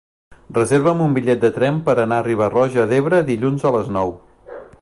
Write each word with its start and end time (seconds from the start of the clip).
Reserva'm 0.55 1.03
un 1.07 1.13
bitllet 1.17 1.43
de 1.43 1.51
tren 1.59 1.77
per 1.89 1.97
anar 2.05 2.21
a 2.21 2.25
Riba-roja 2.31 2.89
d'Ebre 2.93 3.23
dilluns 3.31 3.67
a 3.71 3.77
les 3.77 3.97
nou. 4.01 4.19